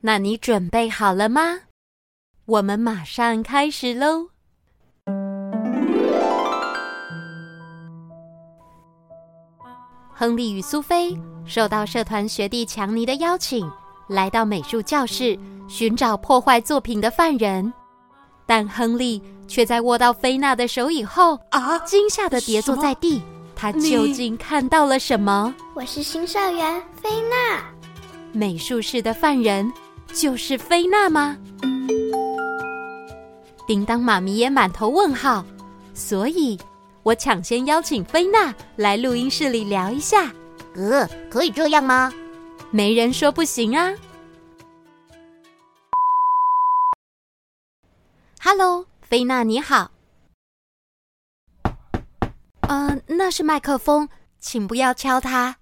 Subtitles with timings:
[0.00, 1.58] 那你准备好了吗？
[2.46, 4.28] 我们马上开始喽！
[10.14, 13.68] 亨利与苏菲受到社团学弟强尼的邀请，
[14.08, 15.36] 来到美术教室
[15.68, 17.72] 寻找破坏作品的犯人。
[18.46, 23.20] 但亨利却在握到菲娜的手以后啊，惊吓的跌坐在地。
[23.56, 25.52] 他究竟看到了什么？
[25.74, 27.64] 我是新社员菲娜。
[28.32, 29.70] 美术室的犯人。
[30.14, 31.36] 就是菲娜吗？
[33.66, 35.44] 叮当妈咪也满头问号，
[35.94, 36.58] 所以
[37.02, 40.32] 我抢先邀请菲娜来录音室里聊一下。
[40.74, 42.12] 呃，可以这样吗？
[42.70, 43.94] 没人说不行啊。
[48.40, 49.90] Hello，菲娜你好。
[52.62, 54.08] 嗯、呃，那是麦克风，
[54.40, 55.56] 请不要敲它。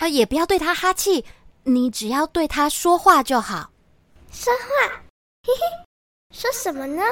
[0.00, 1.24] 啊，也不要对它哈气。
[1.64, 3.70] 你只要对他说话就好。
[4.30, 4.88] 说话，
[5.46, 5.84] 嘿嘿，
[6.34, 7.02] 说什么呢？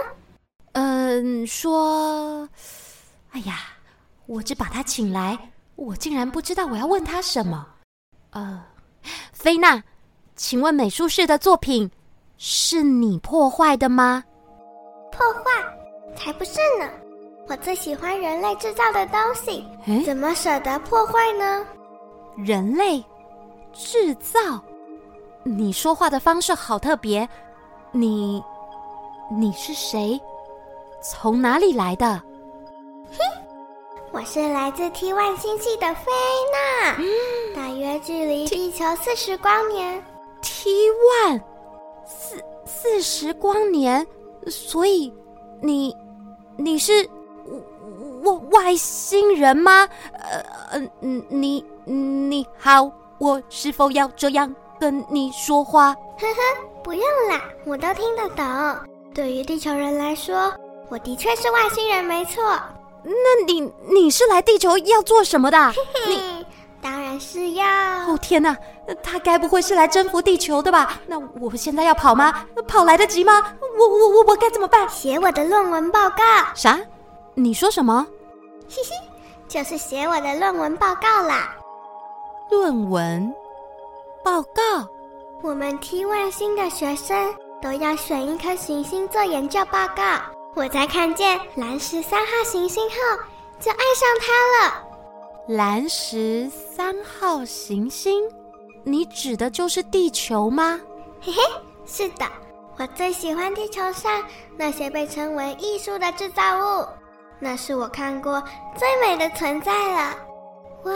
[0.73, 2.49] 嗯，说，
[3.31, 3.59] 哎呀，
[4.27, 5.39] 我只把他请来，
[5.77, 7.67] 我竟然不知道我要问他什么。
[8.31, 8.65] 呃，
[9.33, 9.83] 菲娜，
[10.37, 11.91] 请问美术室的作品
[12.39, 14.25] 是你破坏的吗？
[15.13, 15.51] 破坏？
[16.17, 16.89] 才不是呢！
[17.49, 21.67] 我最喜欢人类制造的东西，诶怎么舍得破坏呢？
[22.37, 23.05] 人类。
[23.73, 24.61] 制造？
[25.43, 27.29] 你说话的方式好特别。
[27.93, 28.43] 你，
[29.31, 30.21] 你是谁？
[31.03, 32.07] 从哪里来的？
[33.11, 33.19] 哼，
[34.13, 36.11] 我是来自 T1 星系的菲
[36.53, 37.07] 娜，嗯、
[37.57, 40.03] 大约距离地球四十光年。
[40.43, 41.41] T1，
[42.07, 44.07] 四四十光年，
[44.47, 45.13] 所以
[45.63, 45.97] 你
[46.57, 47.09] 你是
[48.23, 49.89] 外外星人吗？
[50.13, 50.91] 呃呃，
[51.29, 52.93] 你你好。
[53.21, 55.93] 我是否要这样跟你说话？
[56.19, 56.41] 呵呵，
[56.83, 58.45] 不用啦，我都听得懂。
[59.15, 60.51] 对于地球人来说，
[60.89, 62.43] 我的确是外星人，没错。
[63.05, 65.73] 那你你是来地球要做什么的？
[66.09, 66.47] 你
[66.81, 67.67] 当然是要……
[68.09, 68.57] 哦天哪，
[69.03, 70.99] 他该不会是来征服地球的吧？
[71.07, 72.47] 那我们现在要跑吗？
[72.67, 73.55] 跑来得及吗？
[73.79, 74.89] 我我我我该怎么办？
[74.89, 76.25] 写我的论文报告。
[76.55, 76.81] 啥？
[77.35, 78.07] 你说什么？
[78.67, 78.97] 嘿嘿，
[79.47, 81.55] 就是写我的论文报告啦。
[82.51, 83.33] 论文
[84.25, 84.87] 报告，
[85.41, 90.21] 我们 T 外星的学生都要选一颗行星做研究报告。
[90.57, 92.97] 我在看见蓝十三号行星后，
[93.61, 94.85] 就爱上它了。
[95.47, 98.21] 蓝十三号行星，
[98.83, 100.81] 你指的就是地球吗？
[101.21, 101.41] 嘿嘿，
[101.87, 102.27] 是的，
[102.79, 104.25] 我最喜欢地球上
[104.57, 106.87] 那些被称为艺术的制造物，
[107.39, 108.43] 那是我看过
[108.77, 110.17] 最美的存在了。
[110.85, 110.93] 哇！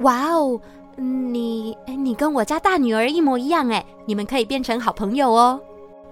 [0.00, 0.60] 哇哦，
[0.96, 5.60] 你你跟我家大女儿一模一样哎，你们可以变成好朋友哦。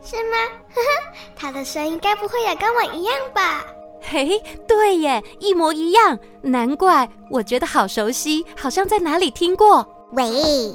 [0.02, 0.36] 是吗？
[0.70, 3.64] 呵呵，她的声音该不会也跟我一样吧？
[4.00, 9.86] 嘿，对耶，一模一样，难怪我觉得好熟悉，好像在哪里听过。
[10.12, 10.72] 喂，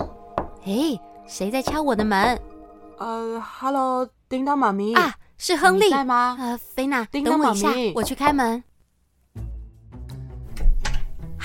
[0.66, 2.40] 哎，谁在敲我的门？
[2.98, 5.90] 呃哈喽，叮当妈咪啊，是亨利。
[5.90, 6.36] 在吗？
[6.40, 8.64] 呃，菲娜，叮当妈咪，等我一下，我去开门。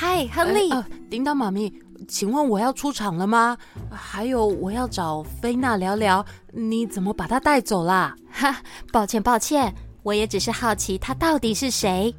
[0.00, 0.70] 嗨，亨利。
[0.70, 1.72] 呃，叮当妈咪，
[2.06, 3.58] 请问我要出场了吗？
[3.90, 8.14] 还有，我要找菲娜聊聊，你怎么把她带走啦？
[8.30, 12.14] 哈，抱歉抱歉，我也只是好奇她到底是谁。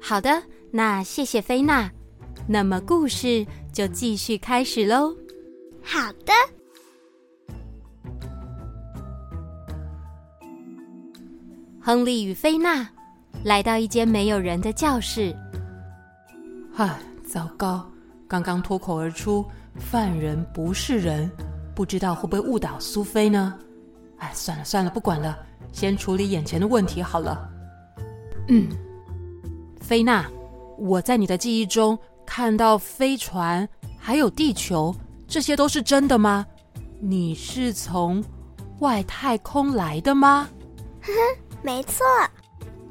[0.00, 1.90] 好的，那谢谢菲娜。
[2.46, 5.12] 那么故事就继续开始喽。
[5.82, 6.32] 好的。
[11.80, 12.88] 亨利与菲娜
[13.42, 15.36] 来到一间没有人的教室。
[16.76, 17.86] 唉，糟糕！
[18.26, 19.44] 刚刚脱口而出
[19.78, 21.30] “犯人不是人”，
[21.72, 23.56] 不知道会不会误导苏菲呢？
[24.18, 25.38] 哎，算了算了，不管了，
[25.70, 27.48] 先处理眼前的问题好了。
[28.48, 28.68] 嗯，
[29.80, 30.28] 菲娜，
[30.76, 34.92] 我在你的记忆中看到飞船，还有地球，
[35.28, 36.44] 这些都是真的吗？
[36.98, 38.22] 你是从
[38.80, 40.48] 外太空来的吗？
[41.02, 42.04] 呵呵，没错。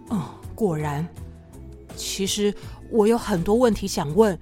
[0.08, 0.24] 哦，
[0.56, 1.06] 果然。
[1.98, 2.54] 其实。
[2.94, 4.38] 我有很多问题想问，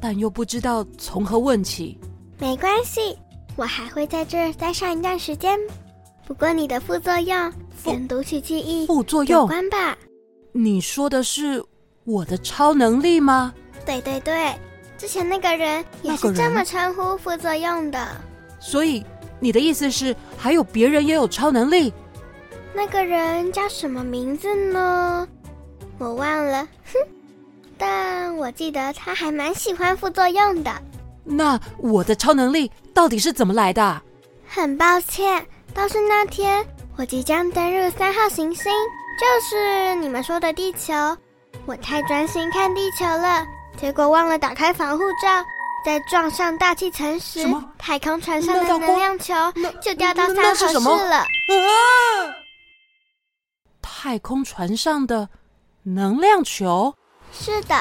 [0.00, 1.96] 但又不知道从何问起。
[2.40, 3.16] 没关系，
[3.54, 5.56] 我还会在这儿待上一段时间。
[6.26, 7.52] 不过你的副作用
[7.84, 9.96] 跟读取记忆副作用有关吧？
[10.50, 11.64] 你说的是
[12.02, 13.54] 我的超能力吗？
[13.86, 14.52] 对对对，
[14.98, 18.04] 之前那个人也是这么称呼副作用的。
[18.58, 19.04] 所以
[19.38, 21.92] 你的意思是还有别人也有超能力？
[22.74, 25.28] 那个人叫什么名字呢？
[25.98, 26.98] 我忘了，哼。
[27.84, 30.72] 但我记得他还蛮喜欢副作用的。
[31.22, 34.00] 那我的超能力到底是怎么来的？
[34.46, 35.46] 很抱歉。
[35.74, 36.66] 倒是那天，
[36.96, 38.72] 我即将登入三号行星，
[39.20, 40.94] 就是你们说的地球。
[41.66, 43.44] 我太专心看地球了，
[43.76, 45.44] 结果忘了打开防护罩，
[45.84, 47.46] 在撞上大气层时，
[47.76, 49.34] 太空船上的能量球
[49.82, 51.16] 就掉到三号室了。
[51.18, 51.26] 啊！
[53.82, 55.28] 太空船上的
[55.82, 56.94] 能量球？
[57.36, 57.74] 是的，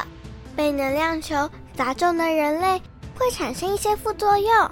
[0.56, 2.82] 被能量球砸中的人类
[3.16, 4.72] 会产生一些副作用，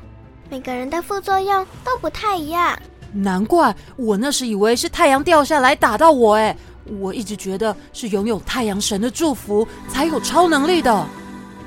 [0.49, 2.77] 每个人的副作用都不太一样。
[3.13, 6.55] 难怪我那时以为是太阳掉下来打到我，哎，
[6.99, 11.05] 我一直觉得是拥有太阳神的祝福才有超能力的。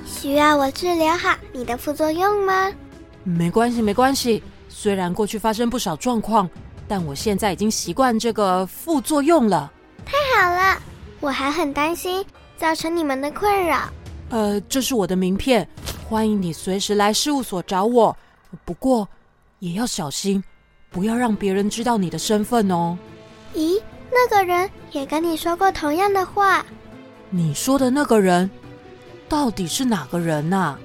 [0.04, 2.70] 需要我治疗好你的副作用吗？
[3.22, 4.42] 没关系，没关系。
[4.68, 6.48] 虽然过去发生不少状况，
[6.88, 9.72] 但我现在已经习惯这个副作用了。
[10.04, 10.78] 太好了，
[11.20, 12.24] 我还很担心
[12.56, 13.88] 造成你们的困扰。
[14.30, 15.68] 呃，这是我的名片，
[16.08, 18.16] 欢迎你随时来事务所找我。
[18.64, 19.08] 不过
[19.58, 20.42] 也要小心。
[20.90, 22.96] 不要让别人知道你的身份哦。
[23.52, 26.64] 咦，那个人也跟你说过同样的话。
[27.30, 28.48] 你说的那个人，
[29.28, 30.76] 到底是哪个人呐？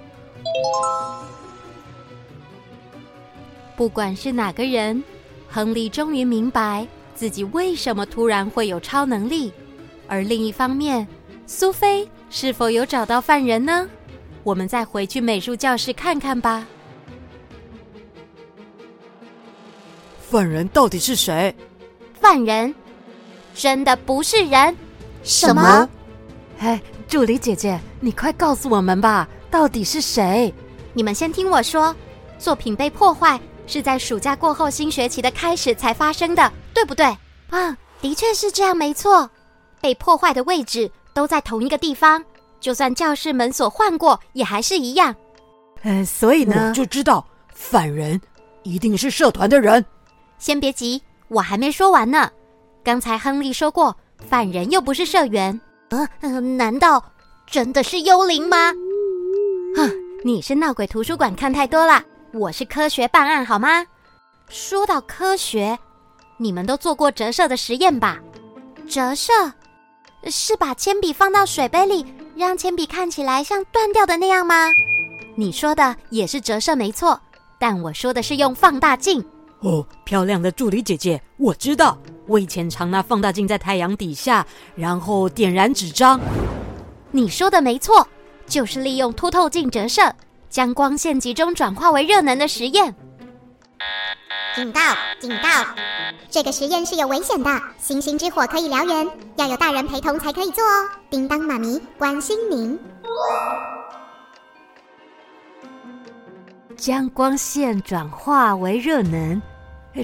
[3.77, 5.03] 不管是哪个人，
[5.47, 9.53] 亨利终于明白自己为什么突然会有超能力。
[10.07, 11.07] 而另一方面，
[11.49, 13.89] 苏菲是否有找到犯人呢？
[14.43, 16.63] 我们再回去美术教室看看吧。
[20.29, 21.53] 犯人到底是谁？
[22.21, 22.73] 犯人
[23.55, 24.77] 真的不是人？
[25.23, 25.89] 什么？
[26.59, 30.53] 哎，助理姐姐，你快告诉我们吧，到底是谁？
[30.93, 31.95] 你们先听我说，
[32.37, 37.05] 作品被破坏是在暑假过后新学期的开始才发生的，对不对？
[37.49, 39.27] 啊，的确是这样，没错。
[39.81, 42.23] 被破坏的位置都在同一个地方，
[42.61, 45.13] 就算教室门锁换过，也还是一样。
[45.81, 48.17] 嗯，所以呢，我就知道犯人
[48.63, 49.85] 一定是社团的人。
[50.37, 52.31] 先别急，我还没说完呢。
[52.85, 53.93] 刚才亨利说过，
[54.29, 55.59] 犯人又不是社员。
[55.89, 57.03] 呃，呃，难道
[57.45, 58.71] 真的是幽灵吗？
[59.75, 59.91] 哼，
[60.23, 62.01] 你是闹鬼图书馆看太多了，
[62.31, 63.85] 我是科学办案，好吗？
[64.47, 65.77] 说到科学，
[66.37, 68.19] 你们都做过折射的实验吧？
[68.87, 69.33] 折射
[70.25, 72.05] 是把铅笔放到水杯里，
[72.35, 74.69] 让铅笔看起来像断掉的那样吗？
[75.35, 77.19] 你说的也是折射，没错，
[77.57, 79.23] 但我说的是用放大镜。
[79.61, 84.45] 哦，漂亮的助理姐姐，我知道，我以前常拿放大镜在太阳底下，
[84.75, 86.19] 然后点燃纸张。
[87.11, 88.07] 你说的没错，
[88.45, 90.13] 就是利用凸透镜折射，
[90.49, 92.93] 将光线集中转化为热能的实验。
[94.59, 94.81] 警告！
[95.21, 95.47] 警告！
[96.29, 100.89] 这个实验是有危险的，星星之火可以燎原，要有大人陪同才可以做哦。
[101.09, 102.77] 叮当妈咪关心您。
[106.75, 109.41] 将光线转化为热能，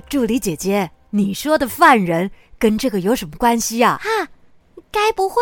[0.07, 4.00] 助理姐姐，你说的犯人跟这个有什么关系呀？
[4.01, 4.09] 哈，
[4.89, 5.41] 该不会？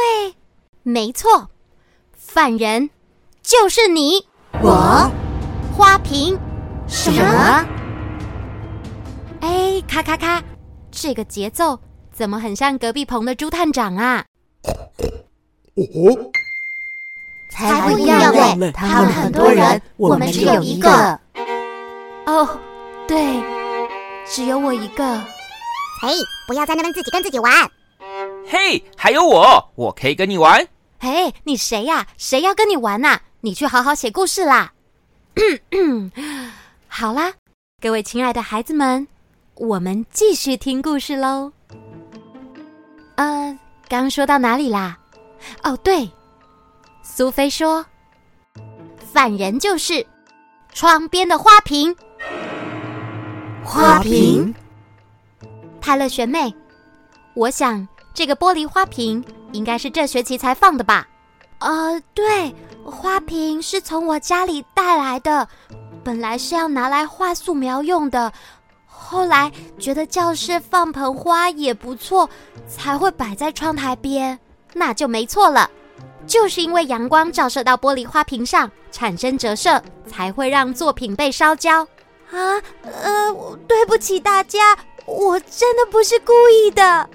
[0.82, 1.52] 没错，
[2.18, 2.90] 犯人
[3.44, 4.26] 就是你。
[4.64, 5.08] 我？
[5.78, 6.36] 花瓶？
[6.88, 7.64] 什么？
[9.44, 10.42] 哎，咔咔咔，
[10.90, 11.78] 这个节奏
[12.14, 14.24] 怎么很像隔壁棚的朱探长啊？
[15.76, 16.32] 哦。
[17.50, 18.72] 才不一样嘞！
[18.72, 21.20] 他们很多人，我们只有一个。
[22.26, 22.58] 哦，
[23.06, 23.44] 对，
[24.26, 25.20] 只有我一个。
[26.02, 26.10] 嘿，
[26.48, 27.52] 不要在那边自己跟自己玩。
[28.48, 30.66] 嘿，还有我，我可以跟你玩。
[31.00, 32.08] 嘿，你谁呀？
[32.18, 33.20] 谁要跟你玩呐？
[33.42, 34.72] 你去好好写故事啦。
[36.88, 37.34] 好啦，
[37.82, 39.06] 各位亲爱的孩子们，
[39.56, 41.52] 我们继续听故事喽。
[43.16, 43.58] 呃，
[43.88, 44.98] 刚说到哪里啦？
[45.62, 46.10] 哦，对。
[47.04, 47.86] 苏菲说
[48.98, 50.06] ：“犯人就是
[50.72, 51.96] 窗边的花瓶。”
[53.64, 54.54] 花瓶。
[55.80, 56.52] 泰勒学妹，
[57.36, 61.08] 我想这个玻璃花瓶应该是这学期才放的吧？
[61.60, 65.48] 呃，对，花瓶是从我家里带来的，
[66.04, 68.34] 本来是要拿来画素描用的，
[69.14, 72.28] 后来觉得教室放盆花也不错，
[72.68, 74.40] 才会摆在窗台边，
[74.74, 75.70] 那就没错了。
[76.26, 81.84] 就是因为阳光照射到玻璃花瓶上，产生折射，才会让作品被烧焦。
[82.32, 83.32] 啊，呃，
[83.68, 87.08] 对不起大家，我真的不是故意的。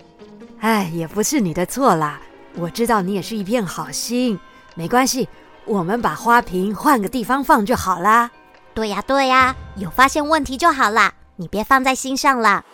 [0.61, 2.21] 哎，也不是你的错啦。
[2.55, 4.38] 我知道你也是一片好心，
[4.76, 5.28] 没关系，
[5.64, 8.31] 我们把花瓶换个地方放就好啦。
[8.73, 12.64] 对呀，对呀，有发现问题就好啦，你别放在心上了。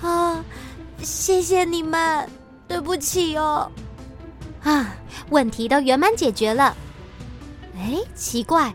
[0.00, 0.42] 啊，
[1.02, 2.26] 谢谢你们，
[2.66, 3.70] 对不起哦。
[4.62, 4.94] 啊，
[5.28, 6.74] 问题都圆满解决了。
[7.76, 8.74] 哎，奇怪，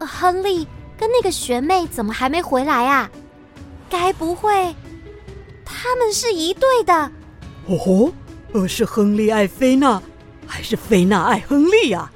[0.00, 0.66] 亨利
[0.98, 3.08] 跟那个学妹怎么还没回来啊？
[3.88, 4.74] 该不会
[5.64, 6.92] 他们是一对的？
[7.66, 8.12] 哦吼，
[8.52, 10.02] 呃，是亨利爱菲娜，
[10.44, 12.10] 还是菲娜爱亨利啊？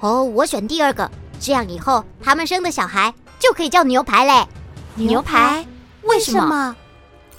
[0.00, 4.48] 哦，我选第二个，这样以后他们生的小孩就可以叫牛排嘞。
[4.96, 5.64] 牛排？
[6.04, 6.76] 为什么？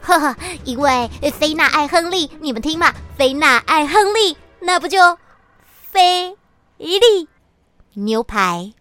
[0.01, 4.97] 呵呵， 因为菲娜爱亨利，你们听嘛，菲娜爱亨利，那不就
[5.63, 6.35] 菲
[6.77, 6.95] 利
[7.93, 8.73] 牛排？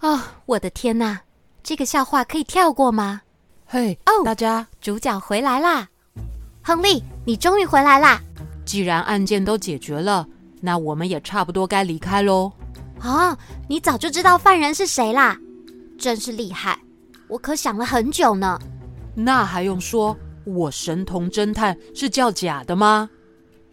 [0.00, 1.20] 哦，我的天哪，
[1.62, 3.22] 这个笑话可以跳过吗？
[3.66, 5.88] 嘿，哦，大家，主角回来啦！
[6.62, 8.20] 亨利，你终于回来啦！
[8.64, 10.26] 既然案件都解决了，
[10.60, 12.52] 那我们也差不多该离开喽。
[13.02, 13.36] 哦，
[13.68, 15.36] 你早就知道犯人是谁啦？
[15.98, 16.78] 真是厉害，
[17.28, 18.58] 我可想了很久呢。
[19.14, 20.16] 那还用说？
[20.44, 23.08] 我神童侦探是叫假的吗？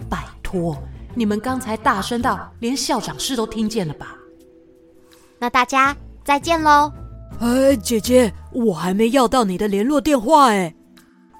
[0.09, 0.77] 拜托，
[1.13, 4.15] 你们刚才大声到连校长室都听见了吧？
[5.39, 5.95] 那大家。
[6.23, 6.93] 再见喽！
[7.39, 10.71] 哎，姐姐，我还没要到你的联络电话哎。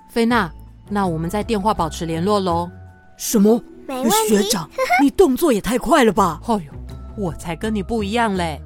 [0.10, 0.52] 菲娜，
[0.90, 2.68] 那我们在电话保持联络喽。
[3.16, 3.64] 什么？
[3.88, 4.38] 没问题。
[4.38, 4.68] 学长，
[5.00, 6.42] 你动作也太快了吧！
[6.50, 6.62] 哎呦，
[7.16, 8.60] 我才跟你不一样嘞。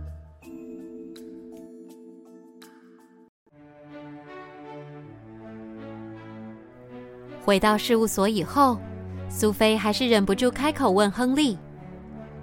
[7.45, 8.79] 回到事务所以后，
[9.29, 11.55] 苏菲还是忍不住开口问亨利：“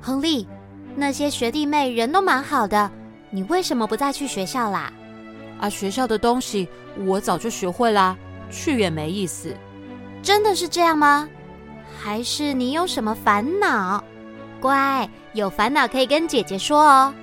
[0.01, 0.47] 亨利，
[0.95, 2.89] 那些学弟妹人都蛮好的。”
[3.35, 4.93] 你为什么不再去学校啦？
[5.59, 6.69] 啊，学校的东西
[7.05, 8.17] 我早就学会啦，
[8.49, 9.53] 去也没意思。
[10.23, 11.29] 真的是这样吗？
[11.99, 14.05] 还是你有什么烦恼？
[14.61, 17.15] 乖，有烦恼可以跟姐姐说哦。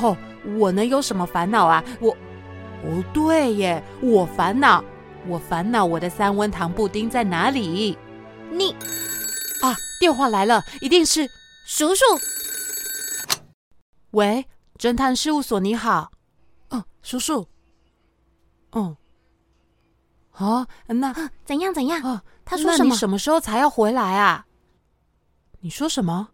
[0.00, 0.16] 哦，
[0.56, 1.82] 我能有什么烦恼啊？
[1.98, 2.12] 我，
[2.84, 4.84] 哦，对耶，我烦恼，
[5.28, 7.96] 我烦恼我的三温糖布丁在哪里？
[8.50, 8.72] 你，
[9.60, 11.28] 啊，电话来了，一定是
[11.66, 12.04] 叔叔。
[14.12, 14.46] 喂。
[14.78, 16.12] 侦探事务所，你好，
[16.68, 17.48] 哦，叔叔，
[18.72, 18.94] 哦，
[20.32, 22.02] 哦，那怎样怎样？
[22.02, 22.92] 哦，他说什么？
[22.92, 24.44] 你什么时候才要回来啊？
[25.60, 26.28] 你说什么？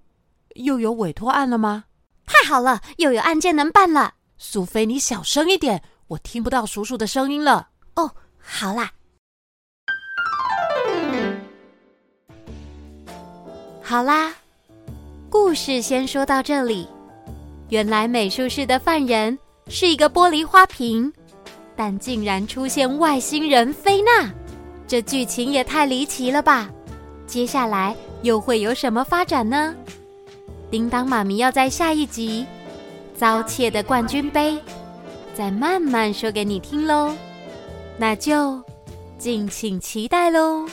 [0.57, 1.85] 又有委托案了吗？
[2.27, 4.15] 太好了，又有案件能办了。
[4.39, 7.69] 苏菲，你小声一点，我听不到叔叔的声音了。
[7.95, 8.11] 哦，
[8.55, 8.91] 好啦，
[13.83, 14.33] 好啦，
[15.31, 16.87] 故事先说到这里。
[17.71, 19.37] 原来美术室的犯人
[19.69, 21.11] 是一个玻璃花瓶，
[21.75, 24.31] 但竟然出现外星人菲娜，
[24.87, 26.71] 这剧情也太离奇了吧！
[27.27, 29.75] 接下来又会有什么发展呢？
[30.71, 32.47] 叮当妈咪要在下一集
[33.19, 34.53] 《遭窃的冠军杯》
[35.35, 37.17] 再慢慢说给你听喽，
[37.99, 38.63] 那就
[39.19, 40.67] 敬请期待喽。